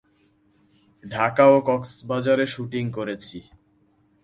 [1.03, 3.37] ঢাকা ও কক্সবাজারে শুটিং করেছি।